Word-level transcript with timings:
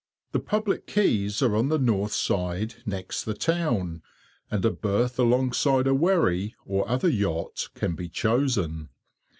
The 0.31 0.39
public 0.39 0.87
quays 0.91 1.43
are 1.43 1.55
on 1.55 1.69
the 1.69 1.77
north 1.77 2.11
side 2.13 2.73
next 2.87 3.21
the 3.23 3.35
town, 3.35 4.01
and 4.49 4.65
a 4.65 4.71
berth 4.71 5.19
alongside 5.19 5.85
a 5.85 5.93
wherry 5.93 6.55
or 6.65 6.89
other 6.89 7.07
yacht 7.07 7.69
can 7.75 7.93
be 7.93 8.09
chosen. 8.09 8.89